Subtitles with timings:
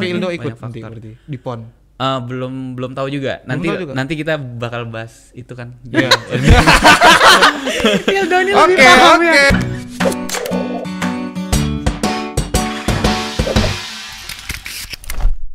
[0.00, 1.60] Tapi Ildo ikut nanti berarti di PON.
[2.00, 3.44] Eh, belum belum tahu juga.
[3.44, 3.92] Nanti tahu juga?
[3.92, 5.76] nanti kita bakal bahas itu kan.
[5.84, 6.08] Iya.
[8.24, 9.28] Ildo ini lebih paham oke.
[9.28, 9.48] ya.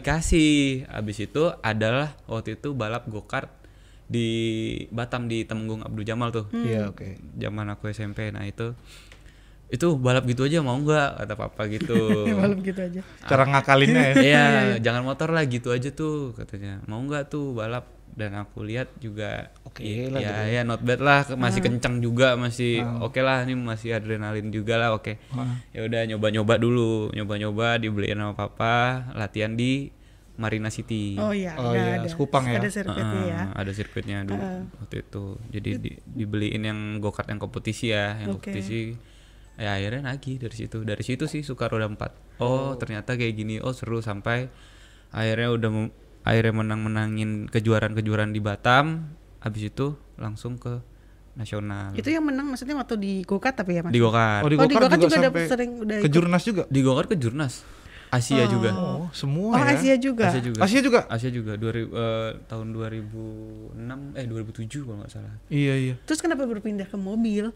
[0.06, 3.50] Kasih habis itu adalah waktu itu balap go-kart
[4.06, 4.30] di
[4.94, 6.46] Batam di Temenggung Abdul Jamal tuh.
[6.54, 7.18] Iya, oke.
[7.42, 8.30] Zaman aku SMP.
[8.30, 8.78] Nah, itu
[9.68, 11.98] itu balap gitu aja mau nggak kata papa gitu.
[12.38, 13.02] Malam gitu aja.
[13.22, 14.16] Cara ngakalinnya ya.
[14.26, 14.46] Iya,
[14.80, 16.82] jangan motor lah gitu aja tuh katanya.
[16.86, 17.86] Mau nggak tuh balap?
[18.08, 20.56] Dan aku lihat juga Oke i- lah ya gitu.
[20.56, 23.04] ya not bad lah, masih kencang juga, masih Ah.
[23.04, 25.20] oke lah ini masih adrenalin juga lah, oke.
[25.30, 25.60] Ah.
[25.70, 28.76] Ya udah nyoba-nyoba dulu, nyoba-nyoba dibeliin sama papa,
[29.12, 29.92] latihan di
[30.34, 31.16] Marina City.
[31.16, 32.08] Oh iya, Oh ada, iya, ada.
[32.08, 32.56] Sekupang ya?
[32.56, 33.42] Ada sirkuitnya Heeh, ya.
[33.52, 34.64] ada sirkuitnya dulu Heeh.
[34.80, 35.26] waktu itu.
[35.52, 38.48] Jadi di- dibeliin yang go-kart yang kompetisi ya, yang Oke.
[38.48, 38.96] kompetisi.
[39.56, 40.84] Ya akhirnya lagi dari situ.
[40.84, 42.12] Dari situ sih suka roda empat.
[42.44, 43.56] Oh, ternyata kayak gini.
[43.64, 44.52] Oh, seru sampai
[45.16, 45.72] akhirnya udah
[46.28, 49.16] akhirnya menang-menangin kejuaraan-kejuaraan di Batam.
[49.40, 50.84] Habis itu langsung ke
[51.36, 51.96] nasional.
[51.96, 53.92] Itu yang menang maksudnya waktu di go-kart tapi ya Mas?
[53.96, 54.44] di go-kart.
[54.44, 56.10] Oh, di Oh, di go-kart go-kart juga, juga ada sampai sering udah ke.
[56.12, 56.64] Jurnas juga.
[56.68, 57.56] Di go-kart ke Jurnas.
[58.16, 58.72] Asia juga.
[58.72, 59.76] Oh, semua Oh, ya.
[59.76, 60.32] Asia juga.
[60.32, 60.60] Asia juga.
[60.64, 61.00] Asia juga.
[61.12, 65.34] Asia juga 2000 eh, tahun 2006 eh 2007 kalau nggak salah.
[65.52, 65.96] Iya, iya.
[66.08, 67.52] Terus kenapa berpindah ke mobil?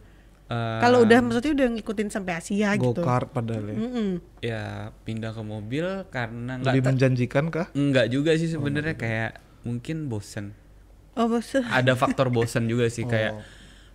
[0.49, 2.89] Eh, Kalau udah maksudnya udah ngikutin sampai Asia gitu.
[2.95, 3.77] Go-kart padahal ya.
[3.77, 4.09] Mm-mm.
[4.39, 4.63] ya
[4.99, 7.67] pindah ke mobil karena nggak Lebih menjanjikan kah?
[7.69, 10.57] nggak juga sih sebenarnya kayak mungkin bosen
[11.13, 11.67] Oh, bosan.
[11.67, 13.43] ada faktor bosen juga sih kayak Oh.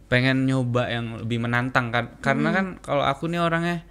[0.07, 3.83] pengen nyoba yang lebih menantang kan karena kan kalau aku nih orangnya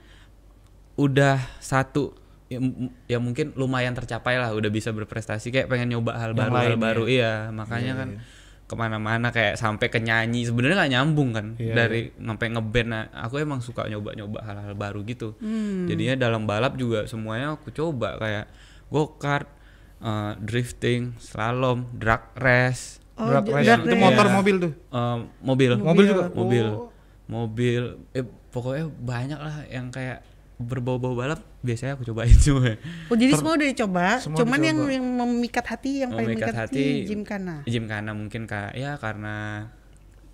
[0.95, 2.13] udah satu
[2.47, 6.39] ya, m- ya mungkin lumayan tercapai lah udah bisa berprestasi kayak pengen nyoba hal Yang
[6.39, 7.11] baru hal baru ya?
[7.11, 8.09] iya makanya kan
[8.73, 13.03] ke mana-mana kayak sampai ke nyanyi sebenarnya nggak nyambung kan Iya, dari sampai ngeband nah,
[13.15, 15.85] aku emang suka nyoba-nyoba hal-hal baru gitu Hmm.
[15.85, 18.49] jadinya dalam balap juga semuanya aku coba kayak
[18.87, 19.45] go kart
[19.99, 23.61] eh, drifting slalom drag race Oh, Drag race.
[23.63, 24.01] drag Itu race.
[24.01, 24.33] motor Iya.
[24.33, 24.71] mobil tuh.
[24.73, 26.23] Eh, mobil Mobil juga?
[26.33, 26.89] mobil Oh.
[27.23, 30.25] mobil eh pokoknya banyak lah yang kayak
[30.63, 32.79] berbau-bau balap biasanya aku cobain semua
[33.11, 34.95] Oh, jadi semua udah dicoba, Semua cuman yang dicoba.
[34.95, 37.07] yang memikat hati, yang paling Memikat memikat hati, hati.
[37.07, 37.55] Gymkhana.
[37.63, 39.67] Gymkhana mungkin kak ya karena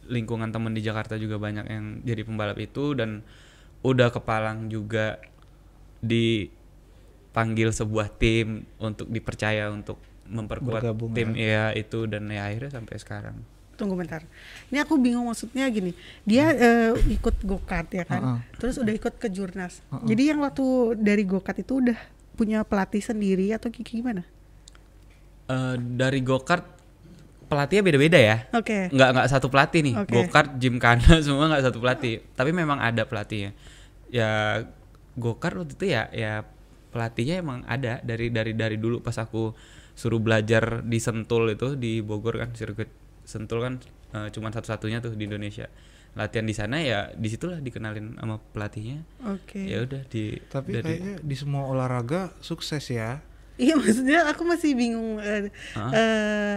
[0.09, 3.21] lingkungan temen di Jakarta juga banyak yang jadi pembalap itu dan
[3.81, 5.21] udah kepalang juga
[5.99, 12.95] dipanggil sebuah tim untuk dipercaya untuk memperkuat Bergabung tim ya itu dan ya akhirnya sampai
[12.97, 13.37] sekarang
[13.79, 14.27] Tunggu bentar.
[14.67, 15.95] Ini aku bingung maksudnya gini.
[16.27, 18.19] Dia eh, ikut go-kart ya kan.
[18.19, 18.39] Heeh.
[18.59, 19.79] Terus udah ikut ke Jurnas.
[20.03, 21.95] Jadi yang waktu dari go-kart itu udah
[22.35, 24.23] punya pelatih sendiri atau kayak gimana?
[25.49, 26.61] Eh, dari go kart
[27.49, 28.93] pelatihnya beda-beda ya Oke.
[28.93, 30.13] nggak nggak satu pelatih nih Oke.
[30.13, 33.57] go kart gymkhana semua nggak satu pelatih tapi memang ada pelatihnya
[34.13, 34.61] ya
[35.17, 36.45] go kart waktu itu ya ya
[36.93, 39.57] pelatihnya emang ada dari dari dari dulu pas aku
[39.97, 42.93] suruh belajar di Sentul itu di Bogor kan sirkuit
[43.29, 43.73] Sentul kan
[44.09, 45.69] eh, cuman satu-satunya tuh di Indonesia
[46.11, 49.61] latihan di sana ya di situlah dikenalin sama pelatihnya Oke.
[49.61, 53.21] ya udah di Tapi dari- kayaknya di semua olahraga sukses ya.
[53.55, 55.19] Iya maksudnya aku masih bingung.
[55.19, 55.91] eh, Hah?
[55.91, 56.55] eh,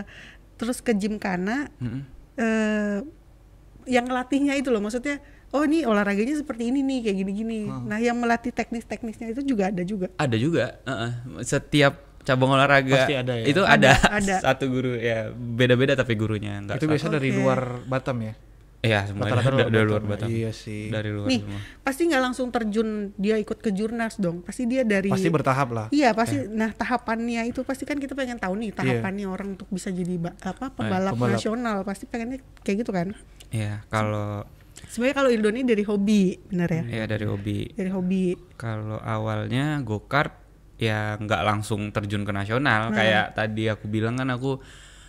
[0.54, 2.02] terus ke Gymkhana Mm-mm.
[2.34, 2.98] eh
[3.84, 5.18] yang latihnya itu loh maksudnya
[5.50, 7.66] oh ini olahraganya seperti ini nih kayak gini-gini.
[7.66, 10.08] Nah yang melatih teknis-teknisnya itu juga ada juga.
[10.16, 11.12] ada juga heeh.
[11.44, 13.44] setiap cabang olahraga Pasti ada ya?
[13.46, 14.36] itu Ada, ada, ada.
[14.46, 17.38] satu guru ya beda-beda tapi gurunya enggak itu biasa dari Oke.
[17.42, 18.34] luar Batam ya.
[18.82, 20.10] Iya, semuanya dari, luar dari Batam luar ya.
[20.10, 20.28] Batam.
[20.34, 20.90] Iya sih.
[20.90, 21.60] Dari luar Nih semua.
[21.86, 24.42] pasti nggak langsung terjun dia ikut ke Jurnas dong.
[24.42, 25.86] Pasti dia dari Pasti bertahap lah.
[25.94, 26.50] Iya pasti.
[26.50, 30.74] Nah tahapannya itu pasti kan kita pengen tahu nih tahapannya orang untuk bisa jadi apa
[30.74, 31.38] pembalap, pembalap.
[31.38, 33.14] nasional pasti pengennya kayak gitu kan.
[33.54, 34.42] Iya, kalau
[34.82, 36.82] Sebenarnya kalau Ildo ini dari hobi bener ya.
[36.90, 37.70] ya dari hobi.
[37.70, 38.34] Dari hobi.
[38.58, 40.41] Kalau awalnya go-kart
[40.82, 42.96] ya nggak langsung terjun ke nasional Nah.
[42.96, 44.58] kayak tadi aku bilang kan aku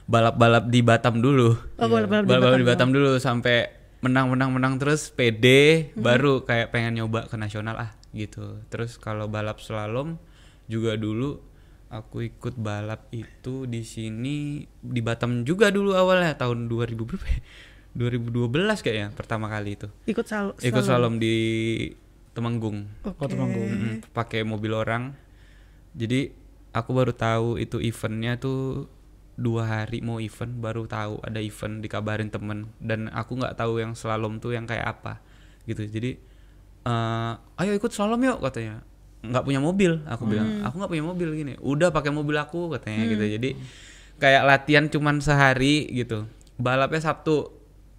[0.05, 1.57] balap-balap di Batam dulu.
[1.75, 3.57] Oh, balap-balap di Balap-balap di Batam Batam dulu sampai
[3.99, 5.45] menang-menang-menang terus PD
[5.89, 6.03] Hmm.
[6.03, 8.61] baru kayak pengen nyoba ke nasional ah gitu.
[8.67, 10.19] Terus kalau balap slalom
[10.65, 11.39] juga dulu
[11.87, 14.37] aku ikut balap itu di sini
[14.75, 17.39] di Batam juga dulu awalnya tahun 2000 berapa ya?
[17.93, 18.49] 2012
[18.81, 19.87] kayaknya pertama kali itu.
[20.03, 21.35] Ikut sal Ikut slalom di
[22.33, 22.89] Temanggung.
[23.03, 23.13] Oke.
[23.15, 23.69] Oh, Temanggung.
[23.69, 25.13] Mm, pakai mobil orang.
[25.93, 26.33] Jadi
[26.73, 28.89] aku baru tahu itu eventnya tuh
[29.33, 32.73] dua hari mau event baru tahu ada event dikabarin temen.
[32.81, 35.21] Dan aku nggak tahu yang slalom tuh yang kayak apa
[35.69, 35.85] gitu.
[35.85, 36.17] Jadi
[36.83, 38.81] eh ayo ikut slalom yuk katanya.
[39.23, 40.65] Nggak punya mobil aku bilang.
[40.65, 41.53] Aku nggak punya mobil gini.
[41.61, 43.23] Udah pakai mobil aku katanya gitu.
[43.23, 43.49] Jadi
[44.17, 46.25] kayak latihan cuman sehari gitu.
[46.57, 47.53] Balapnya sabtu.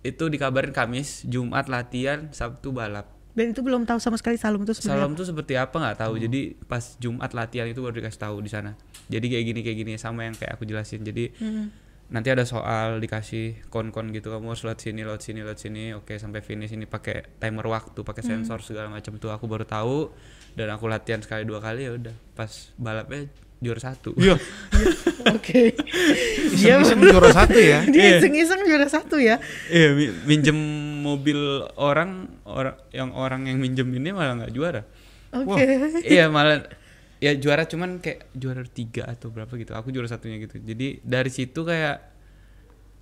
[0.04, 4.72] Itu dikabarin kamis jumat latihan sabtu balap Dan itu belum tahu sama sekali Salum itu
[4.72, 4.94] sebenarnya.
[5.00, 6.14] Salam tuh seperti apa nggak tahu.
[6.16, 8.78] Jadi pas Jumat latihan itu baru dikasih tahu di sana.
[9.06, 11.02] Jadi kayak gini kayak gini sama yang kayak aku jelasin.
[11.02, 11.68] Jadi Hmm.
[12.06, 16.14] nanti ada soal dikasih kon-kon gitu kamu harus lewat sini lewat sini lewat sini oke
[16.14, 20.12] sampai finish ini pakai timer waktu pakai sensor segala macam tuh aku baru tahu
[20.52, 23.24] dan aku latihan sekali dua kali ya udah pas balapnya
[23.56, 24.36] juara satu Iya.
[25.34, 25.72] Oke.
[26.54, 27.80] Dia Iseng-iseng juara satu ya.
[27.88, 29.40] dia iseng-iseng juara satu ya.
[29.66, 30.58] iya mi- minjem
[31.04, 31.36] mobil
[31.76, 32.10] orang
[32.48, 34.82] orang yang orang yang minjem ini malah nggak juara
[35.30, 35.60] Oke.
[36.08, 36.64] iya malah
[37.18, 41.28] ya juara cuman kayak juara tiga atau berapa gitu aku juara satunya gitu jadi dari
[41.28, 42.16] situ kayak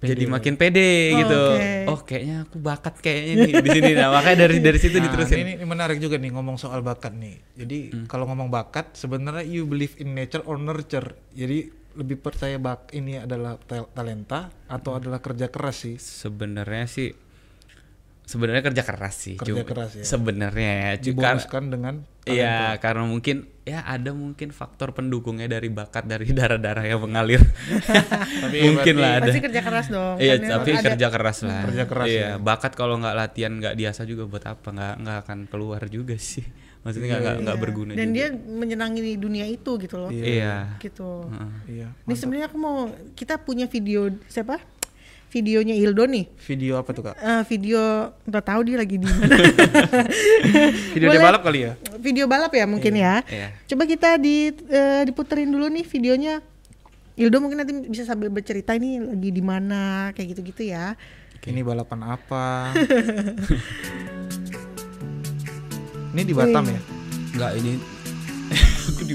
[0.03, 1.71] jadi makin pede Oh, gitu oke.
[1.87, 5.39] oh kayaknya aku bakat kayaknya nih di sini nah makanya dari dari situ Nah, diterusin
[5.39, 7.39] ini, ini menarik juga nih ngomong soal bakat nih.
[7.55, 8.07] Jadi Hmm.
[8.11, 11.15] kalau ngomong bakat sebenarnya you believe in nature or nurture.
[11.31, 15.97] Jadi lebih percaya bak ini adalah tal- talenta atau adalah kerja keras sih.
[16.03, 17.15] sebenarnya sih
[18.33, 20.03] sebenarnya kerja keras sih Kerja Cuma- keras ya.
[20.03, 26.31] sebenarnya ya Dibonuskan dengan Iya, karena mungkin ya ada mungkin faktor pendukungnya dari bakat dari
[26.39, 27.43] darah-darah yang mengalir.
[28.63, 29.27] mungkin lah ada.
[29.27, 30.17] Pasti kerja keras dong.
[30.19, 31.61] Iya, kan tapi ada- kerja keras lah.
[31.67, 32.31] Kerja keras Iya, ya.
[32.39, 34.69] bakat kalau nggak latihan nggak biasa juga buat apa?
[34.71, 36.47] Nggak nggak akan keluar juga sih.
[36.83, 37.63] Maksudnya nggak nggak nggak Iya.
[37.63, 38.17] berguna Dan juga.
[38.17, 40.11] dia menyenangi dunia itu gitu loh.
[40.11, 40.79] Iya.
[40.79, 41.11] Gitu.
[41.27, 41.51] Heeh.
[41.73, 41.89] Iya.
[42.07, 44.63] Ini sebenarnya aku mau kita punya video siapa?
[45.33, 46.29] Videonya Ildo nih.
[46.45, 47.17] Video apa tuh kak?
[47.17, 49.33] Eh, video nggak tahu dia lagi di mana.
[50.93, 51.25] Video dia Boleh.
[51.25, 51.73] balap kali ya?
[51.97, 53.25] video balap ya mungkin ya.
[53.25, 53.49] Iya.
[53.65, 56.45] Coba kita di eh, diputerin dulu nih videonya.
[57.13, 60.97] Ildo mungkin nanti bisa sambil bercerita ini lagi di mana kayak gitu-gitu ya.
[61.43, 62.71] Ini balapan apa?
[66.13, 66.81] ini di Batam ya?
[67.33, 67.73] Nggak ini.
[68.93, 69.15] aku di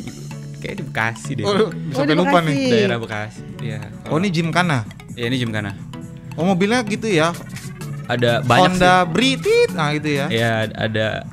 [0.58, 1.46] kayak di Bekasi deh.
[1.46, 2.50] Oh, Oh, sampai di lupa Bekasi.
[2.50, 2.56] nih.
[2.74, 3.42] Daerah Bekasi.
[3.62, 3.80] Iya.
[4.10, 4.82] Oh ini Gymkhana.
[5.14, 5.72] Ya ini Gymkhana.
[6.38, 7.34] Oh mobilnya gitu ya?
[8.06, 10.26] Ada banyak Honda Britit, nah gitu ya?
[10.30, 11.26] Ya ada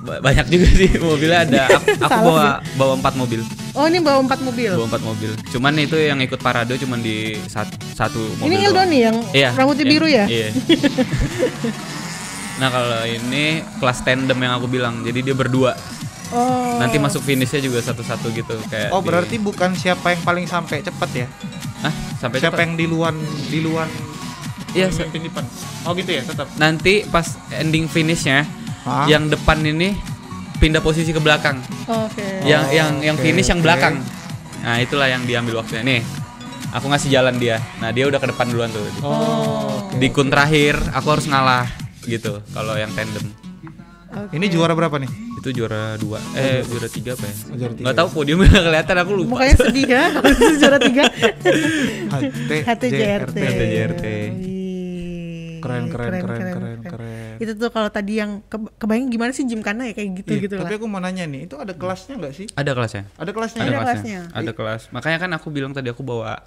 [0.00, 1.64] ba- banyak juga sih mobilnya ada.
[1.70, 3.40] Aku, aku bawa bawa empat mobil,
[3.72, 4.70] Oh ini bawa empat mobil.
[4.70, 5.30] bawa empat mobil.
[5.48, 8.52] Cuman itu yang ikut parade cuman di sat- satu mobil.
[8.52, 8.86] Ini Ildo doang.
[8.86, 9.48] nih yang Iya.
[9.54, 10.24] rambutnya yang- biru ya.
[10.26, 10.48] Iya.
[12.58, 15.72] nah kalau ini kelas tandem yang aku bilang, jadi dia berdua.
[16.28, 16.76] Oh.
[16.76, 18.92] Nanti masuk finishnya juga satu-satu gitu kayak.
[18.92, 21.26] Oh di- berarti bukan siapa yang paling sampai cepat ya?
[21.78, 21.94] Hah?
[22.18, 22.64] sampai siapa cepat?
[22.64, 23.14] yang di luar
[23.46, 23.86] di luar
[24.68, 25.44] Iya, pemimpin depan?
[25.82, 26.44] Oh gitu ya tetap.
[26.56, 28.44] nanti pas ending finishnya,
[28.82, 29.06] Hah?
[29.06, 29.96] yang depan ini
[30.58, 31.56] pindah posisi ke belakang.
[31.86, 32.44] Oke.
[32.44, 34.02] yang yang yang oke, finish yang belakang
[34.58, 36.00] nah itulah yang diambil waktunya nih
[36.68, 39.86] aku ngasih jalan dia nah dia udah ke depan duluan tuh Oh.
[39.94, 41.70] di kun terakhir aku harus ngalah
[42.02, 43.22] gitu kalau yang tandem
[44.10, 44.34] Oke.
[44.34, 45.27] Ini juara berapa nih?
[45.38, 47.84] Itu juara dua eh juara tiga apa ya juara tiga.
[47.84, 50.02] nggak tahu podiumnya nggak kelihatan aku lupa Mukanya sedih ya.
[50.10, 51.04] Kalau juara tiga.
[52.08, 53.36] HT, HTJRT.
[53.38, 54.04] HTJRT.
[55.58, 57.34] Keren, keren, keren, keren, keren.
[57.38, 60.54] Itu tuh kalau tadi yang ke- kebayang gimana sih Gymkhana ya kayak gitu Iya, gitu
[60.56, 62.46] tapi aku mau nanya nih, itu ada kelasnya nggak sih?
[62.52, 63.60] ada kelasnya Ada kelasnya?
[63.60, 63.78] Ada ya?
[63.80, 64.20] kelasnya.
[64.32, 66.46] ada kelas makanya kan aku bilang tadi aku bawa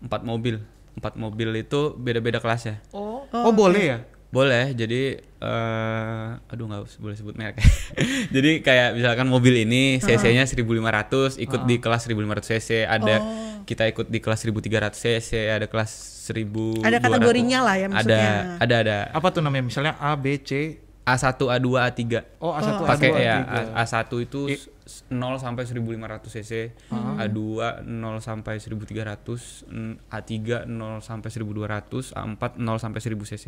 [0.00, 0.62] empat mobil
[0.94, 3.98] empat mobil itu beda-beda kelasnya Oh, oh boleh ya?
[4.30, 7.60] Boleh, jadi eh aduh nggak boleh sebut merek.
[8.34, 12.16] jadi kayak misalkan mobil ini cc-nya 1500 ikut di kelas 1500
[12.50, 13.16] cc, ada
[13.62, 15.90] kita ikut di kelas 1300 cc, ada kelas
[16.24, 18.32] 1000 Ada kategorinya lah ya Ada maksudnya.
[18.58, 19.64] ada ada Apa tuh namanya?
[19.64, 20.80] Misalnya A, B, C.
[21.04, 22.00] A1, A2, A3.
[22.40, 23.52] Oh, A1, Pakai A2, ya A3.
[23.76, 24.72] A- A1 itu s-
[25.06, 26.00] 0 sampai 1500
[26.30, 26.52] cc,
[26.90, 27.38] A2
[27.84, 27.84] 0
[28.20, 30.32] sampai 1300, n- A3
[30.64, 33.44] 0 sampai 1200, A4 0 sampai 1000 cc.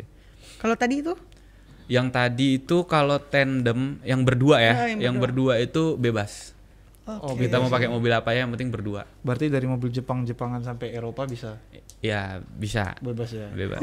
[0.55, 1.17] Kalau tadi itu
[1.87, 5.55] Yang tadi itu kalau tandem yang berdua ya, Ah, yang yang, berdua.
[5.57, 6.51] itu bebas.
[7.07, 9.07] Oh, Kita mau pakai mobil apa ya, yang penting berdua.
[9.23, 11.55] Berarti dari mobil Jepang-Jepangan sampai Eropa bisa
[11.97, 13.47] Ya bisa, bebas ya?
[13.49, 13.79] bebas.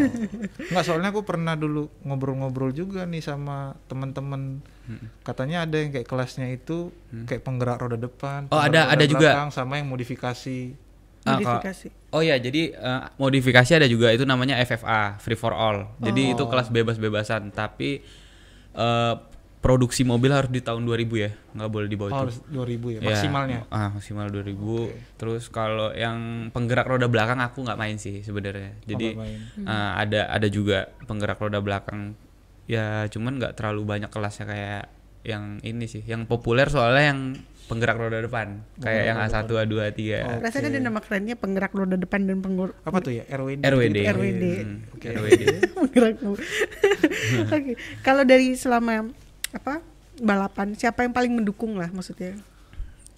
[0.63, 4.61] Enggak, soalnya aku pernah dulu ngobrol-ngobrol juga nih sama teman-teman.
[5.25, 6.93] Katanya ada yang kayak kelasnya itu
[7.25, 9.33] kayak penggerak roda depan, Oh, ada- roda ada juga.
[9.33, 10.77] belakang, sama yang modifikasi.
[11.25, 11.89] Ah, modifikasi.
[12.11, 15.97] Oh ya, jadi eh, modifikasi ada juga itu namanya FFA, free for all.
[15.99, 18.05] Jadi itu kelas bebas-bebasan, tapi
[18.71, 19.15] eh,
[19.59, 22.23] produksi mobil harus di tahun 2000 ya, nggak boleh di bawah Oh, itu.
[22.29, 23.59] harus 2000 ya, Ya, maksimalnya.
[23.69, 24.93] Ah, maksimal 2000.
[25.17, 28.77] Terus kalau yang penggerak roda belakang aku nggak main sih sebenarnya.
[28.85, 29.39] Jadi nggak main.
[29.65, 32.13] eh, ada ada juga penggerak roda belakang.
[32.65, 34.85] Ya, cuman nggak terlalu banyak kelasnya kayak
[35.25, 36.05] yang ini sih.
[36.05, 37.21] Yang populer soalnya yang
[37.65, 40.01] penggerak roda depan, kayak yang A1, A2, A3.
[40.45, 43.25] Rasanya ada nama kerennya penggerak roda depan dan penggerak Apa tuh ya?
[43.25, 43.65] RWD.
[43.65, 43.99] RWD.
[44.05, 44.45] RWD.
[44.61, 45.43] Hmm, RWD.
[45.81, 46.15] penggerak.
[47.57, 47.73] Oke.
[48.05, 49.09] Kalau dari selama
[49.57, 49.81] apa
[50.21, 52.37] balapan siapa yang paling mendukung lah maksudnya?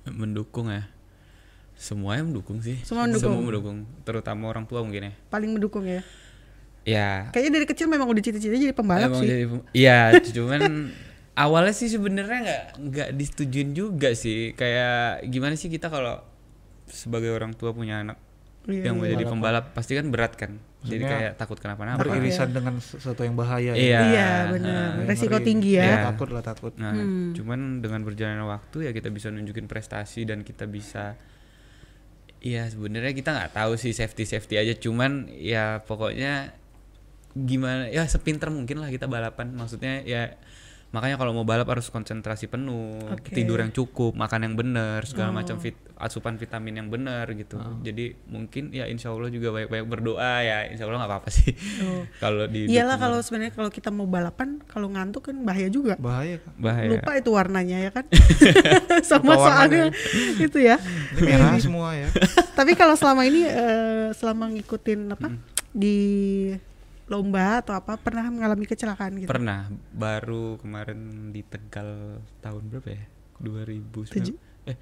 [0.06, 0.86] mendukung ya.
[1.75, 2.78] Semuanya mendukung sih.
[2.86, 3.34] Semua mendukung.
[3.34, 5.12] Semua mendukung, terutama orang tua mungkin ya.
[5.28, 6.06] Paling mendukung ya.
[6.86, 9.50] Ya, Kayaknya dari kecil memang udah cita-cita jadi pembalap Emang sih.
[9.75, 10.94] Iya, cuman
[11.36, 16.24] awalnya sih sebenarnya nggak nggak disetujuin juga sih kayak gimana sih kita kalau
[16.86, 18.18] sebagai orang tua punya anak
[18.66, 19.14] Iya, yang mau iya.
[19.14, 23.38] jadi pembalap pasti kan berat kan jadi Maksudnya kayak takut kenapa-napa beririsan dengan sesuatu yang
[23.38, 24.00] bahaya Iya.
[24.10, 24.90] Iya, benar.
[24.98, 25.86] Nah, Resiko tinggi ya.
[25.86, 25.96] Iya.
[26.10, 27.30] takut lah takut Nah, Hmm.
[27.30, 31.14] cuman dengan berjalannya waktu ya kita bisa nunjukin prestasi dan kita bisa
[32.42, 36.54] Iya sebenarnya kita nggak tahu sih safety safety aja cuman ya pokoknya
[37.34, 40.34] gimana ya sepinter mungkin lah kita balapan maksudnya ya
[40.88, 43.32] makanya kalau mau balap harus konsentrasi penuh Oke.
[43.32, 45.36] tidur yang cukup makan yang benar segala Oh.
[45.36, 50.34] macam fit asupan vitamin yang benar gitu jadi mungkin ya insya Allah juga banyak-banyak berdoa
[50.40, 52.06] ya insya Allah nggak apa-apa sih Oh.
[52.22, 55.96] kalau di Iyalah kalau sebenarnya kalau kita mau balapan kalau ngantuk kan bahaya juga.
[55.96, 58.04] bahaya kan bahaya Lupa itu warnanya ya kan.
[59.02, 59.90] Sama Lupa warnanya.
[59.90, 60.76] soalnya itu ya.
[61.12, 62.08] ini merah semua ya
[62.58, 65.40] Tapi kalau selama ini eh, selama ngikutin apa Hmm.
[65.72, 65.98] di
[67.06, 69.30] lomba atau apa pernah mengalami kecelakaan gitu?
[69.30, 73.04] Pernah, baru kemarin di Tegal tahun berapa ya?
[73.38, 74.10] 2019.
[74.10, 74.36] Tujuh.
[74.66, 74.76] Eh,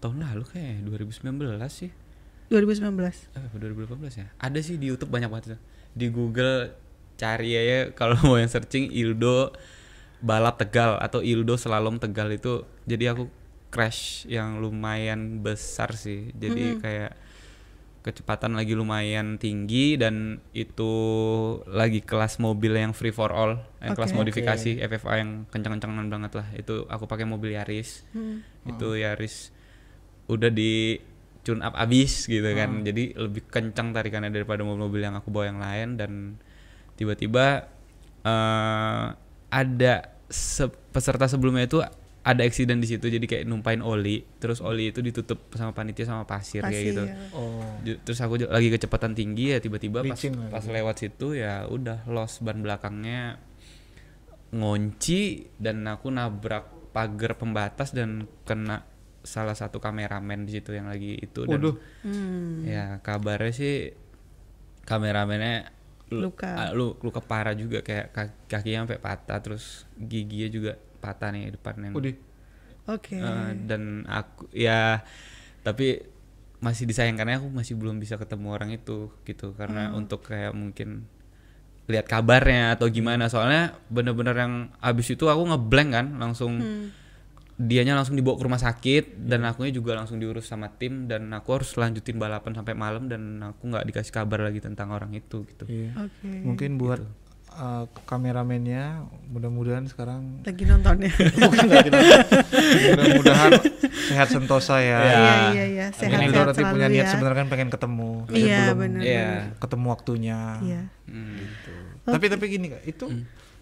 [0.00, 1.90] tahun lalu kayak 2019 sih.
[2.52, 3.32] 2019.
[3.32, 4.28] Eh, apa 2018 ya?
[4.36, 5.56] Ada sih di YouTube banyak banget.
[5.96, 6.76] Di Google
[7.16, 9.56] cari aja kalau mau yang searching Ildo
[10.20, 13.32] balap Tegal atau Ildo slalom Tegal itu jadi aku
[13.72, 16.34] crash yang lumayan besar sih.
[16.36, 17.16] Jadi kayak
[18.00, 20.92] kecepatan lagi lumayan tinggi dan itu
[21.68, 24.18] lagi kelas mobil yang free for all, yang kelas Oke.
[24.24, 26.48] modifikasi FFA yang kencang-kencangan banget lah.
[26.56, 28.08] Itu aku pakai mobil Yaris.
[28.16, 28.40] Hmm.
[28.64, 29.52] Itu Yaris
[30.32, 30.96] udah di
[31.44, 32.80] tune up abis gitu kan.
[32.80, 36.12] Jadi lebih kencang tarikannya daripada mobil-mobil yang aku bawa yang lain dan
[36.96, 37.68] tiba-tiba
[38.24, 39.06] eh
[39.50, 39.94] ada
[40.30, 41.82] se- peserta sebelumnya itu
[42.30, 46.22] ada eksiden di situ jadi kayak numpain oli terus oli itu ditutup sama panitia sama
[46.24, 47.34] pasir, kayak gitu Pasir.
[47.34, 47.64] oh
[48.02, 50.28] terus aku lagi kecepatan tinggi ya tiba-tiba pas lagi.
[50.48, 53.42] pas lewat situ ya udah los ban belakangnya
[54.50, 55.20] ngunci
[55.56, 58.82] dan aku nabrak pagar pembatas dan kena
[59.22, 61.76] salah satu kameramen di situ yang lagi itu dan Waduh.
[62.02, 62.64] Hmm.
[62.64, 63.74] ya kabarnya sih
[64.82, 65.70] kameramennya
[66.10, 66.74] lu- Luka.
[66.74, 71.90] lu luka parah juga kayak ka- kakinya sampai patah terus giginya juga patah nih depannya.
[72.88, 73.16] Oke.
[73.16, 75.00] Eh, dan aku ya
[75.60, 76.00] tapi
[76.60, 81.08] masih disayangkannya aku masih belum bisa ketemu orang itu gitu karena untuk kayak mungkin
[81.88, 86.60] lihat kabarnya atau gimana soalnya bener-bener yang abis itu aku ngeblank kan langsung
[87.60, 91.60] dianya langsung dibawa ke rumah sakit dan akunya juga langsung diurus sama tim dan aku
[91.60, 95.64] harus lanjutin balapan sampai malam dan aku nggak dikasih kabar lagi tentang orang itu gitu
[95.68, 96.08] Iya.
[96.08, 96.28] Oke.
[96.44, 97.29] Mungkin buat Gitu.
[97.52, 101.12] Uh, kameramennya mudah-mudahan sekarang Lagi nonton ya.
[101.12, 101.66] Bukan
[102.94, 103.50] mudah-mudahan
[104.10, 104.98] sehat sentosa ya.
[105.00, 105.00] Ya.
[105.04, 105.86] Iya iya iya.
[105.94, 106.20] Sehat
[106.54, 107.12] sehat punya niat ya.
[107.12, 108.10] sebenarnya kan pengen ketemu.
[108.26, 109.02] tapi Iya belum benar.
[109.02, 109.28] Iya.
[109.58, 110.38] ketemu waktunya.
[110.62, 110.82] Iya.
[111.10, 111.42] Hmm,
[112.06, 113.06] Tapi tapi gini kak, itu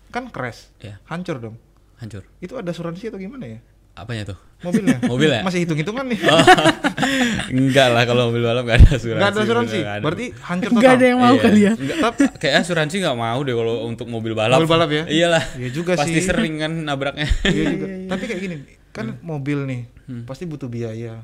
[0.09, 1.01] kan crash, Iya.
[1.09, 1.57] hancur dong.
[1.99, 3.61] hancur Itu ada asuransi atau gimana ya?
[3.99, 4.99] Apanya tuh Mobilnya?
[5.13, 5.43] Mobil ya?
[5.47, 6.19] Masih hitung-hitungan nih.
[6.27, 6.35] Oh,
[7.55, 9.15] enggak lah kalau mobil balap nggak ada asuransi.
[9.15, 9.79] Nggak ada asuransi.
[9.79, 10.01] bener.
[10.03, 10.75] Berarti hancur total.
[10.75, 11.43] Enggak ada yang mau Iya.
[11.43, 11.73] kali ya.
[11.73, 14.59] Nggak, tap- kayak asuransi nggak mau deh kalau untuk mobil balap.
[14.59, 15.05] Mobil balap ya?
[15.07, 15.45] Iyalah.
[15.55, 16.27] Iya juga Pasti sih.
[16.27, 17.29] sering kan nabraknya.
[17.45, 17.87] Iya juga.
[18.11, 18.57] Tapi kayak gini,
[18.91, 19.23] kan Hmm.
[19.23, 19.81] mobil nih
[20.25, 21.23] pasti butuh biaya.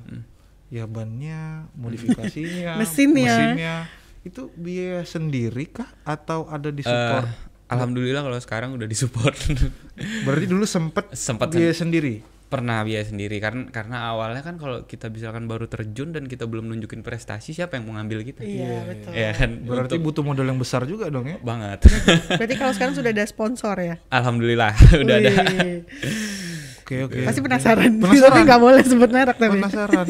[0.70, 3.34] Ya bannya, modifikasinya, Mesinnya.
[3.34, 3.74] mesinnya.
[4.22, 7.26] Itu biaya sendiri kah atau ada di support?
[7.26, 9.34] Eh, Alhamdulillah kalau sekarang udah disupport.
[10.22, 12.22] Berarti dulu sempet Sempet biaya sendiri.
[12.54, 16.70] Pernah biaya sendiri karena karena awalnya kan kalau kita misalkan baru terjun dan kita belum
[16.70, 18.40] nunjukin prestasi siapa yang mau ngambil kita?
[18.40, 19.10] Iya betul.
[19.10, 19.50] Ya kan.
[19.60, 21.36] Berarti Untuk- butuh modal yang besar juga dong ya.
[21.40, 21.82] banget.
[22.38, 23.98] Berarti kalau sekarang sudah ada sponsor ya.
[24.08, 24.70] Alhamdulillah
[25.02, 25.32] udah ada.
[26.80, 27.18] Oke oke.
[27.26, 27.90] Pasti penasaran.
[28.02, 28.30] Penasaran.
[28.30, 29.58] Tapi nggak boleh sebut merek tapi.
[29.58, 30.06] Penasaran.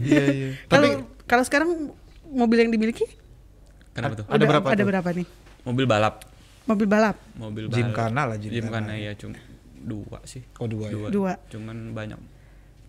[0.00, 0.48] Iya iya.
[0.68, 0.88] Kalau Tapi
[1.24, 1.70] kalau sekarang
[2.28, 3.02] mobil yang dimiliki
[3.90, 4.26] Kenapa tuh?
[4.26, 4.88] Ada berapa Ada tuh?
[4.90, 5.26] berapa nih?
[5.64, 6.14] Mobil balap.
[6.64, 7.16] Mobil balap.
[7.34, 8.56] Mobil Gymkhana lah, gymkhana.
[8.56, 9.36] Gymkhana ya cuma
[9.84, 10.42] dua sih.
[10.56, 10.88] oh dua.
[10.88, 11.08] ya?
[11.08, 11.32] Dua.
[11.46, 12.18] Cuman banyak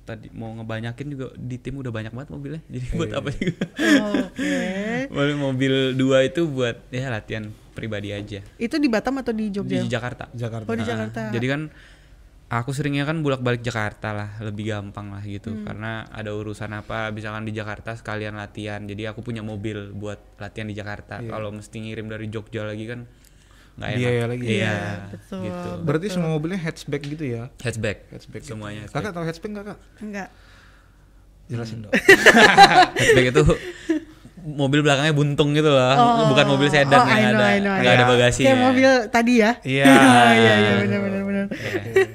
[0.01, 2.61] tadi mau ngebanyakin juga di tim udah banyak banget mobilnya.
[2.73, 3.17] Jadi buat Iya.
[3.17, 3.63] apa juga?
[4.15, 4.57] Oke.
[5.11, 9.77] Mobil mobil dua itu buat ya latihan pribadi aja Itu di Batam atau di Jogja?
[9.77, 10.29] di Jakarta.
[10.31, 10.65] Jakarta.
[10.65, 11.21] Oh di Nah, Jakarta.
[11.29, 11.61] Jadi kan
[12.45, 15.49] aku seringnya kan bolak-balik Jakarta lah, lebih gampang lah gitu.
[15.51, 15.65] Hmm.
[15.65, 18.79] Karena ada urusan apa, misalkan di Jakarta sekalian latihan.
[18.79, 21.19] Jadi aku punya mobil buat latihan di Jakarta.
[21.19, 21.33] Iya.
[21.33, 23.09] Kalau mesti ngirim dari Jogja lagi kan
[23.75, 23.99] nggak enak.
[23.99, 24.45] Biaya lagi.
[24.45, 24.75] Iya, Iya,
[25.09, 25.39] betul.
[25.43, 25.69] gitu.
[25.83, 27.43] Berarti semua mobilnya hatchback gitu ya?
[27.59, 27.97] Hatchback.
[28.07, 28.41] Hatchback.
[28.41, 28.51] gitu.
[28.51, 29.11] Semuanya Kakak hatchback.
[29.11, 29.77] tahu hatchback nggak kak?
[29.99, 30.29] Enggak.
[31.45, 31.93] Jelasin dong.
[32.97, 33.41] hatchback itu
[34.45, 36.29] mobil belakangnya buntung gitu loh, Oh.
[36.29, 38.47] bukan mobil sedan Oh, yang know, ada know, nggak ada bagasinya.
[38.47, 39.51] Kayak mobil tadi ya?
[39.61, 39.85] Iya.
[40.35, 41.45] Iya iya benar benar benar.
[41.49, 42.05] Iya.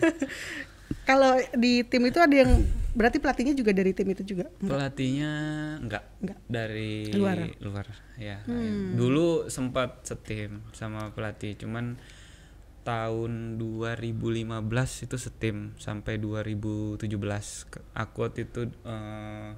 [1.08, 2.52] Kalau di tim itu ada yang
[2.90, 4.50] berarti pelatihnya juga dari tim itu juga?
[4.58, 5.32] Pelatihnya
[5.78, 6.38] enggak, Enggak.
[6.44, 7.38] dari Luar.
[7.58, 8.42] luar, ya.
[8.44, 8.94] Hmm.
[8.94, 11.94] Dulu sempat setim sama pelatih, cuman
[12.80, 14.48] tahun 2015
[15.04, 17.06] itu setim sampai 2017
[17.68, 19.50] Ke- aku waktu itu eh,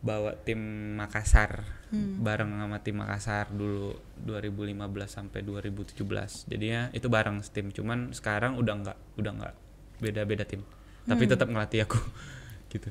[0.00, 0.60] bawa tim
[0.96, 4.72] Makassar bareng sama tim Makassar dulu 2015
[5.06, 6.00] sampai 2017
[6.46, 9.54] jadinya itu bareng setim cuman sekarang udah nggak udah nggak
[9.98, 10.64] beda-beda tim
[11.04, 12.00] tapi tetap ngelatih aku
[12.68, 12.90] gitu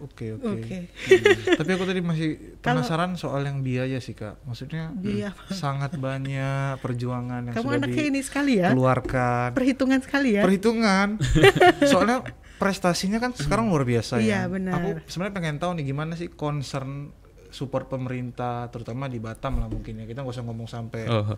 [0.00, 0.48] Oke oke.
[0.48, 0.76] Oke.
[0.88, 1.60] Hmm.
[1.60, 2.28] Tapi aku tadi masih
[2.64, 4.40] penasaran soal yang biaya sih kak.
[4.48, 8.72] Maksudnya Biaya sangat banyak perjuangan yang Kamu sudah anaknya ini sekali ya.
[8.72, 9.52] dikeluarkan.
[9.52, 10.42] Perhitungan sekali ya.
[10.48, 11.20] Perhitungan.
[11.92, 12.24] Soalnya
[12.56, 14.48] prestasinya kan sekarang luar biasa Iya, ya.
[14.48, 14.80] benar.
[14.80, 17.12] Aku sebenarnya pengen tahu nih gimana sih concern
[17.52, 20.08] support pemerintah terutama di Batam lah mungkin ya.
[20.08, 21.36] Kita nggak usah ngomong sampai oh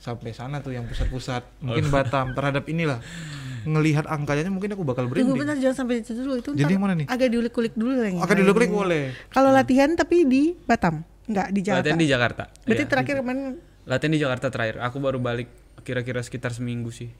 [0.00, 1.60] sampai sana tuh yang pusat-pusat.
[1.60, 3.02] Mungkin Batam terhadap inilah
[3.62, 5.40] ngelihat angkanya mungkin aku bakal Tunggu berhenti.
[5.40, 7.06] bentar jangan sampai itu dulu itu Jadi yang mana nih?
[7.06, 9.02] agak diulik-ulik dulu lah dulu klik boleh.
[9.28, 11.80] Kalau latihan tapi di Batam, enggak di Jakarta.
[11.82, 12.90] latihan di Jakarta Berarti Iya.
[12.90, 13.40] terakhir kemarin
[13.82, 15.48] latihan di Jakarta terakhir aku baru balik
[15.80, 17.10] kira-kira sekitar seminggu sih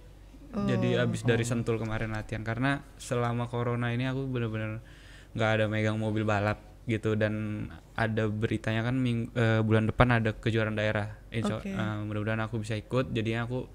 [0.51, 0.67] Oh.
[0.67, 4.83] jadi abis dari Sentul kemarin latihan karena selama corona ini aku bener-bener
[5.31, 10.35] nggak ada megang mobil balap gitu dan ada beritanya kan ming- eh, bulan depan ada
[10.35, 11.71] kejuaraan daerah Insya Oke.
[11.71, 13.71] eh, mudah-mudahan aku bisa ikut jadinya aku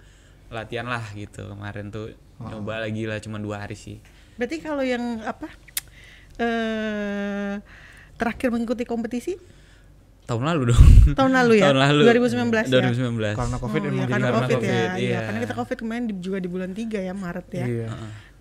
[0.50, 3.98] latihan lah gitu kemarin tuh nyoba lagi lah cuma dua hari sih
[4.36, 5.48] berarti kalau yang apa
[6.36, 7.64] eh
[8.16, 9.36] terakhir mengikuti kompetisi
[10.25, 11.64] tahun lalu dong tahun lalu ya?
[11.70, 12.82] tahun lalu 2019 ya?
[12.82, 14.94] 2019 Karena covid oh, emang ya, karena karena covid, COVID, ya, iya.
[14.98, 15.20] iya.
[15.22, 17.66] Karena kita covid kemarin di- juga di bulan 3 ya Maret ya.
[17.70, 17.88] Iya.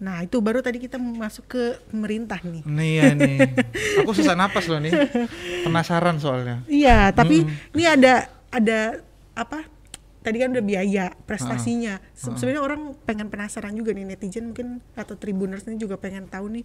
[0.00, 2.64] Nah itu baru tadi kita masuk ke pemerintah nih.
[2.64, 3.36] Nih ya nih.
[4.00, 4.96] Aku susah napas loh nih.
[5.60, 6.64] Penasaran soalnya.
[6.72, 7.44] Iya, tapi
[7.76, 9.04] ini ada ada
[9.36, 9.73] apa?
[10.24, 12.00] Tadi kan udah biaya prestasinya.
[12.10, 16.48] Se- Sebenarnya orang pengen penasaran juga nih netizen mungkin atau tribuners ini juga pengen tahu
[16.50, 16.64] nih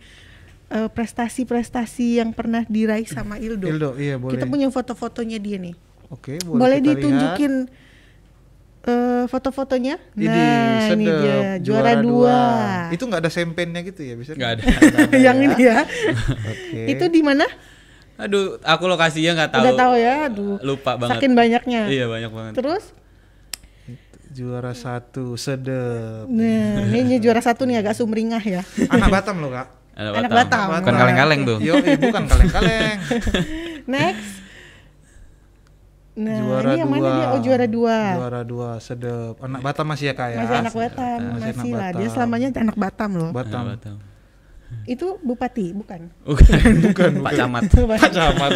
[0.70, 3.68] eh, prestasi-prestasi yang pernah diraih sama Ildo.
[3.68, 4.34] Ildo, iya boleh.
[4.34, 5.76] Kita punya foto-fotonya dia nih.
[6.08, 7.54] Oke, Boleh, boleh, kita ditunjukin
[8.82, 9.96] eh, foto-fotonya?
[10.16, 12.40] Nah, ini dia juara, dua.
[12.90, 14.34] Itu nggak ada sempennya gitu ya bisa?
[14.34, 14.64] nggak ada
[15.28, 15.84] yang ini ya.
[16.56, 16.82] Oke.
[16.88, 17.44] Itu di mana?
[18.20, 20.60] aduh aku lokasinya nggak tahu Udah tahu ya, aduh.
[20.60, 21.88] lupa banget Saking banyaknya.
[21.88, 22.92] iya banyak banget Terus
[24.40, 26.24] Juara satu, sedep.
[26.32, 28.64] Nah, ini juara satu nih agak sumringah ya.
[28.88, 29.68] Anak Batam loh kak.
[30.00, 30.68] Anak Anak Batam.
[30.72, 30.80] Batam.
[30.80, 32.98] bukan kaleng-kaleng tuh Yo, eh, bukan kaleng-kaleng.
[34.00, 34.32] Next.
[36.16, 36.96] Nah, juara ini yang dua.
[37.04, 37.28] mana dia?
[37.36, 37.98] Oh, juara dua.
[38.16, 39.36] Juara dua, sedep.
[39.44, 40.38] Anak Batam masih ya kak ya?
[40.40, 41.90] Masih anak Batam, Masih masih, anak lah.
[42.00, 43.32] Dia selamanya anak Batam loh.
[43.36, 43.64] Batam.
[43.68, 43.96] Anak Batam.
[44.88, 46.08] Itu bupati, bukan?
[46.24, 48.52] bukan bukan Pak Camat Pak Camat.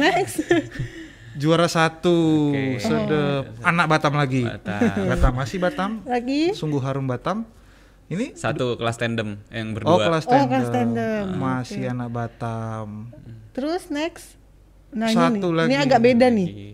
[0.00, 0.40] Next.
[1.34, 2.78] Juara satu, Oke.
[2.78, 3.44] sedep.
[3.60, 4.42] Anak Batam lagi.
[4.42, 4.80] Batam.
[5.10, 5.90] Batam masih Batam.
[6.04, 6.54] Lagi.
[6.54, 7.42] Sungguh harum Batam.
[8.04, 10.48] Ini satu kelas tandem yang Oh berdua kelas Oh, tandem.
[10.48, 11.24] kelas tandem.
[11.34, 13.10] Masih anak Batam.
[13.50, 14.38] Terus next.
[14.90, 15.68] Nah, Satu ini, lagi.
[15.68, 16.48] ini agak beda nih.
[16.48, 16.70] Lagi.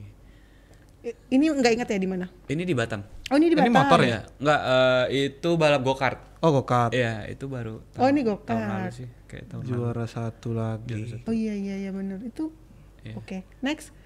[1.31, 2.27] Ini nggak ingat ya di mana?
[2.46, 3.73] ini di Batam Oh, ini di Ini Batam.
[3.73, 6.92] motor ya nggak eh, itu balap go kart Oh go-kart.
[6.92, 8.68] iya itu baru Oh, ini tahun go-kart.
[8.85, 11.16] lalu sih kayak tahun lalu Juara satu lagi.
[11.25, 12.20] Oh iya iya iya benar.
[12.20, 12.53] Itu
[13.01, 13.16] Iya.
[13.16, 13.49] Oke.
[13.61, 13.96] Next.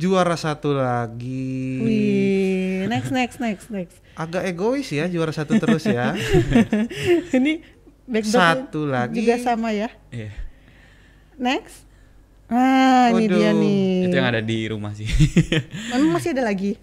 [0.00, 1.76] Juara satu lagi.
[1.78, 3.96] Wih, next next next next.
[4.14, 6.16] Agak egois ya juara satu terus ya.
[7.36, 7.60] ini
[8.24, 9.20] Satu lagi.
[9.20, 9.92] juga sama ya.
[10.08, 10.32] Iya.
[11.36, 11.84] Next.
[12.48, 13.36] Ah, ini Waduh.
[13.36, 14.10] dia nih.
[14.10, 15.06] itu yang ada di rumah sih
[15.94, 16.74] Memang masih ada lagi.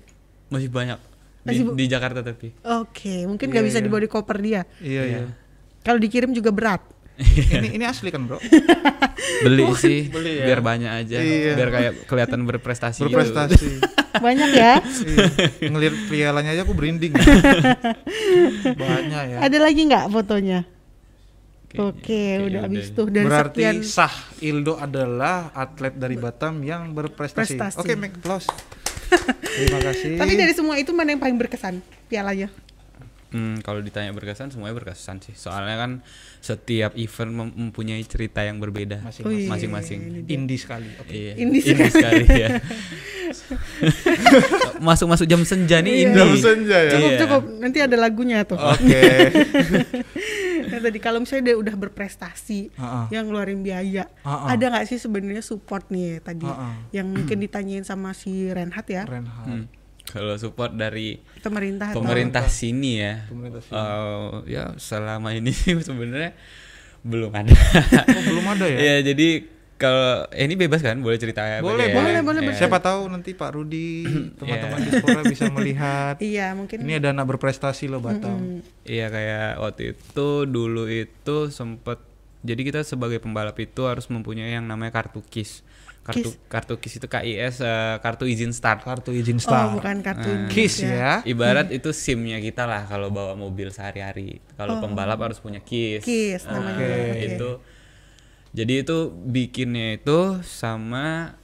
[0.48, 3.84] masih banyak di, Masih bu- di Jakarta tapi Oke, mungkin nggak Iya, bisa iya.
[3.84, 4.62] dibawa di koper dia.
[4.80, 5.20] iya iya.
[5.84, 6.80] Kalau dikirim juga berat.
[7.18, 8.38] Ini ini asli kan bro?
[9.46, 10.46] beli sih Beli ya?
[10.46, 11.54] biar banyak aja Iya.
[11.58, 13.10] biar kayak kelihatan berprestasi gitu.
[13.10, 13.70] Berprestasi.
[14.18, 14.82] Banyak ya.
[14.82, 15.70] iya.
[15.70, 17.14] Ngelihat pialanya aja aku berinding.
[17.14, 17.26] ya.
[18.74, 19.38] Banyak ya.
[19.46, 20.66] Ada lagi nggak fotonya?
[21.78, 23.78] Oke, kayaknya udah habis tuh dari Berarti sekian.
[23.86, 27.62] sah Ildo adalah atlet dari Batam yang berprestasi.
[27.62, 27.78] Prestasi.
[27.78, 28.50] Oke, make applause.
[29.38, 30.18] Terima kasih.
[30.18, 31.78] Tapi dari semua itu mana yang paling berkesan
[32.08, 32.50] pialanya?
[33.38, 35.32] Hmm, kalau ditanya berkesan semuanya berkesan sih.
[35.32, 35.92] Soalnya kan
[36.40, 40.26] setiap event mem- mempunyai cerita yang berbeda Masing-masing.
[40.26, 40.90] Indie sekali.
[40.98, 41.14] Oke.
[41.14, 41.34] Iya.
[41.38, 42.50] Indie Indie sekali ya.
[44.80, 46.04] Masuk-masuk jam senja nih Iya.
[46.04, 46.18] indie.
[46.18, 46.92] Jam senja ya?
[46.92, 47.20] Cukup Iya.
[47.20, 47.42] cukup.
[47.60, 48.58] Nanti ada lagunya tuh.
[48.58, 49.02] Oke.
[50.68, 53.08] Nah, tadi kalau misalnya dia udah berprestasi, Ha-ha.
[53.08, 54.52] yang ngeluarin biaya, Ha-ha.
[54.52, 56.92] ada nggak sih sebenarnya support nih tadi, Ha-ha.
[56.92, 59.48] yang mungkin ditanyain sama si Renhat ya, Renhard.
[59.48, 59.64] Hmm.
[60.08, 63.28] Kalau support dari pemerintah atau- pemerintah sini ya.
[63.28, 63.76] Pemerintah sini.
[63.76, 65.52] eh, ya selama ini
[65.88, 66.32] sebenarnya
[67.02, 67.52] belum ada.
[68.06, 68.78] Oh, belum ada ya?
[68.88, 69.30] ya jadi
[69.76, 71.94] kalau eh, ini bebas kan boleh cerita apa Boleh, ya?
[71.94, 72.46] boleh, boleh, Ya.
[72.46, 72.58] boleh.
[72.58, 74.08] Siapa tahu nanti Pak Rudi,
[74.40, 74.86] teman-teman Iya.
[74.90, 76.16] diaspora bisa melihat.
[76.24, 76.82] Iya mungkin.
[76.82, 78.64] Ini ada anak berprestasi loh Batam.
[78.82, 82.00] Iya kayak waktu itu dulu itu sempet
[82.40, 85.67] jadi kita sebagai pembalap itu harus mempunyai yang namanya kartu KIS.
[86.08, 86.48] Kartu KIS?
[86.48, 88.80] kartu KIS itu KIS eh, kartu izin start.
[88.82, 89.70] Kartu izin Oh, start.
[89.76, 91.20] bukan kartu Nah, KIS ya.
[91.22, 94.40] Ibarat itu SIM-nya kita lah kalau bawa mobil sehari-hari.
[94.56, 96.02] Kalau pembalap harus punya KIS.
[96.02, 96.08] Oh.
[96.08, 96.80] KIS Ah, namanya.
[96.80, 97.28] Oke.
[97.28, 97.50] Itu
[98.50, 101.36] jadi itu bikinnya itu sama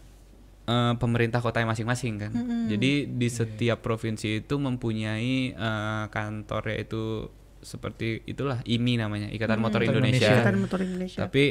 [0.63, 2.31] eh, pemerintah kotanya masing-masing kan.
[2.65, 7.27] Jadi di setiap provinsi itu mempunyai eh, kantornya itu
[7.59, 10.19] seperti itulah IMI namanya, Ikatan Motor Motor Indonesia.
[10.19, 10.35] Indonesia.
[10.35, 11.19] Ikatan Motor Indonesia.
[11.21, 11.43] Tapi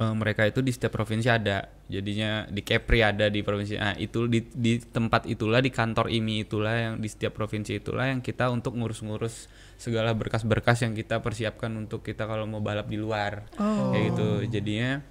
[0.00, 1.68] eh, mereka itu di setiap provinsi ada.
[1.90, 3.76] Jadinya di Kepri ada di provinsi.
[3.76, 8.08] Nah, itu di di tempat itulah di kantor IMI itulah yang di setiap provinsi itulah
[8.08, 12.96] yang kita untuk ngurus-ngurus segala berkas-berkas yang kita persiapkan untuk kita kalau mau balap di
[12.96, 13.44] luar.
[13.60, 13.92] Oh.
[13.92, 14.28] Kayak gitu.
[14.48, 15.04] Jadinya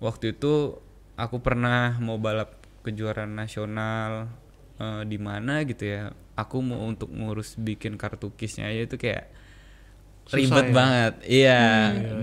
[0.00, 0.80] waktu itu
[1.20, 4.32] aku pernah mau balap kejuaraan nasional
[4.80, 6.02] eh, di mana gitu ya.
[6.32, 9.28] Aku mau untuk ngurus bikin kartu kisnya aja itu kayak
[10.22, 10.72] Susah ribet ya?
[10.72, 11.14] banget.
[11.26, 11.62] Iya,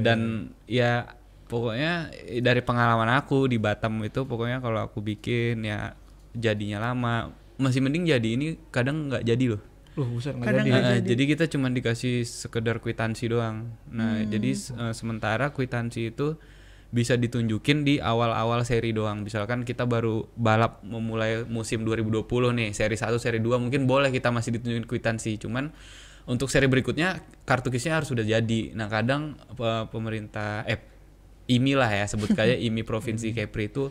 [0.01, 0.19] dan
[0.65, 1.18] ya
[1.49, 5.97] pokoknya dari pengalaman aku di Batam itu pokoknya kalau aku bikin ya
[6.31, 7.33] jadinya lama.
[7.57, 9.62] Masih mending jadi ini kadang nggak jadi loh.
[9.97, 10.71] Loh, buset Kadang jadi.
[10.71, 11.07] Eh, jadi.
[11.12, 13.75] jadi kita cuma dikasih sekedar kwitansi doang.
[13.91, 16.39] Nah, jadi se- eh, sementara kwitansi itu
[16.89, 19.21] bisa ditunjukin di awal-awal seri doang.
[19.21, 24.31] Misalkan kita baru balap memulai musim 2020 nih, seri 1, seri 2 mungkin boleh kita
[24.31, 25.35] masih ditunjukin kwitansi.
[25.38, 25.69] Cuman
[26.25, 28.71] untuk seri berikutnya kartu kisnya harus sudah jadi.
[28.73, 30.79] Nah, kadang pe- pemerintah eh
[31.49, 33.89] IMI lah ya sebut kayak IMI Provinsi Kepri itu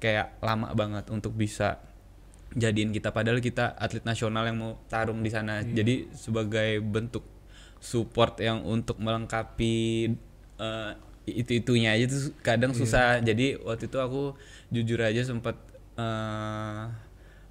[0.00, 1.80] kayak lama banget untuk bisa
[2.56, 5.60] jadiin kita padahal kita atlet nasional yang mau tarung di sana.
[5.60, 7.24] Jadi sebagai bentuk
[7.78, 9.76] support yang untuk melengkapi
[10.56, 10.92] eh,
[11.26, 13.20] itu itunya aja tuh kadang susah.
[13.20, 14.32] Jadi waktu itu aku
[14.72, 15.60] jujur aja sempat
[15.96, 16.84] eh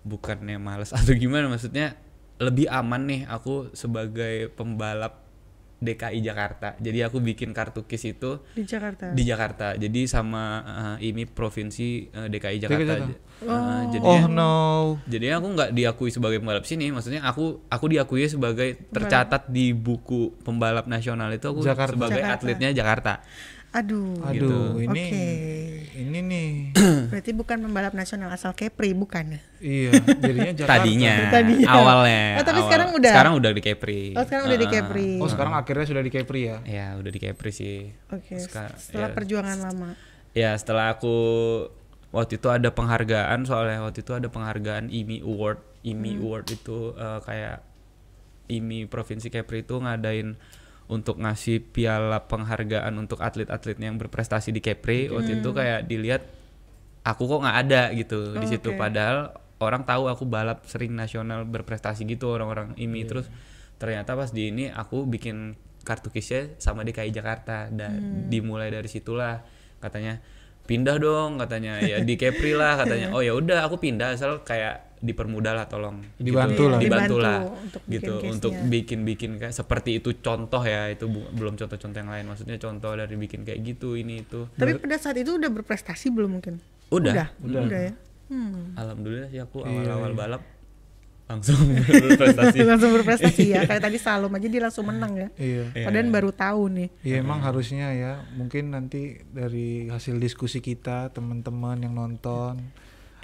[0.06, 1.98] bukannya males atau gimana maksudnya
[2.38, 5.25] lebih aman nih aku sebagai pembalap
[5.78, 6.74] DKI Jakarta.
[6.78, 9.12] Jadi aku bikin kartu KIS itu di Jakarta.
[9.12, 9.68] di Jakarta.
[9.74, 10.44] Jadi sama
[10.98, 12.84] eh, ini provinsi eh, DKI Jakarta.
[12.86, 13.06] Jakarta.
[13.06, 13.16] aja.
[13.38, 14.54] Eh, jadi Oh no.
[15.04, 16.88] jadi aku nggak diakui sebagai pembalap sini.
[16.90, 21.92] Maksudnya aku aku diakui sebagai tercatat di buku pembalap nasional itu aku Jakarta.
[21.92, 22.40] sebagai Jakarta.
[22.40, 23.14] atletnya Jakarta.
[23.74, 24.24] Aduh.
[24.24, 24.88] Aduh, Gitu.
[24.88, 25.28] ini Oke.
[25.98, 26.45] ini nih.
[27.26, 29.42] Berarti bukan pembalap nasional asal Kepri, bukan ya?
[29.58, 30.86] iya, jadinya Jakarta.
[30.86, 31.68] Tadinya, Tadinya.
[31.74, 32.26] awalnya.
[32.38, 33.14] Oh, tapi awal- sekarang udah?
[33.18, 34.02] Sekarang udah di Kepri.
[34.14, 35.10] Oh, sekarang udah di Kepri.
[35.18, 36.58] Oh, sekarang akhirnya sudah di Kepri ya.
[36.70, 37.90] Ya udah di Kepri sih.
[38.14, 38.38] Oke.
[38.38, 39.16] Sekar- Setelah ya.
[39.18, 39.90] perjuangan lama.
[40.38, 41.16] Ya setelah aku
[42.14, 45.66] waktu itu ada penghargaan soalnya waktu itu ada penghargaan IMI Award.
[45.82, 47.58] IMI Award itu eh, kayak
[48.54, 50.38] IMI Provinsi Kepri itu ngadain
[50.86, 55.10] untuk ngasih piala penghargaan untuk atlet-atletnya yang berprestasi di Kepri.
[55.10, 56.45] Waktu itu kayak dilihat
[57.06, 58.70] aku kok nggak ada gitu di Oh, situ.
[58.70, 58.80] Oke.
[58.80, 63.30] padahal orang tahu aku balap sering nasional berprestasi gitu orang-orang IMI terus
[63.76, 67.70] ternyata pas di ini aku bikin kartu kisnya sama DKI Jakarta.
[67.70, 67.94] Dan
[68.26, 69.46] dimulai dari situlah.
[69.78, 70.18] Katanya
[70.64, 71.78] pindah dong katanya.
[71.80, 73.12] Ya di Kepri lah katanya.
[73.16, 76.02] Oh ya udah aku pindah asal kayak dipermudah lah tolong.
[76.18, 76.82] Dibantu lah.
[76.82, 78.72] dibantu Dibantu lah untuk gitu bikin untuk case-nya.
[78.72, 80.90] bikin-bikin kayak seperti itu contoh ya.
[80.90, 82.26] Itu bu- belum contoh-contoh yang lain.
[82.26, 84.50] Maksudnya contoh dari bikin kayak gitu ini itu.
[84.52, 86.58] Tapi pada saat itu udah berprestasi belum mungkin?
[86.90, 87.94] Udah, Udah, udah, ya.
[88.26, 88.74] Hmm.
[88.74, 90.18] alhamdulillah sih aku Iya, awal-awal iya.
[90.18, 90.44] balap
[91.26, 91.58] langsung
[92.06, 93.62] berprestasi langsung berprestasi ya.
[93.64, 95.28] Kayak tadi Salom aja dia langsung menang ya.
[95.36, 95.64] Iya.
[95.84, 96.90] Padahal baru tahu nih.
[97.02, 102.62] Iya emang harusnya ya mungkin nanti dari hasil diskusi kita teman-teman yang nonton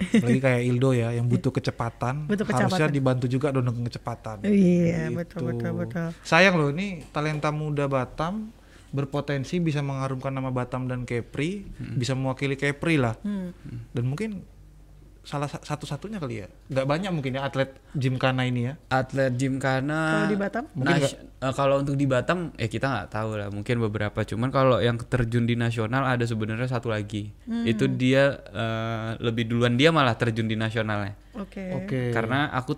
[0.02, 2.90] apalagi kayak Ildo ya yang butuh kecepatan, Butuh harusnya kecepatan.
[2.90, 4.36] dibantu juga dong dengan kecepatan.
[4.42, 5.14] Iya, Gitu.
[5.14, 6.08] betul betul betul.
[6.22, 8.50] Sayang loh ini talenta muda Batam
[8.92, 13.16] berpotensi bisa mengharumkan nama Batam dan Kepri, bisa mewakili Kepri lah.
[13.18, 13.50] Hmm.
[13.88, 14.44] Dan mungkin
[15.22, 16.50] salah sa- satu-satunya kali ya.
[16.66, 18.74] Nggak banyak mungkin ya atlet Gymkhana ini ya.
[18.88, 20.64] atlet gymkhana Kalau di Batam?
[20.74, 24.50] Mungkin nas- eh, kalau untuk di Batam eh kita nggak tahu lah mungkin beberapa cuman
[24.50, 27.62] kalau yang terjun di nasional ada sebenarnya satu lagi Hmm.
[27.62, 31.70] itu dia eh, lebih duluan dia malah terjun di nasionalnya Oke.
[31.72, 32.10] Oke.
[32.10, 32.74] karena aku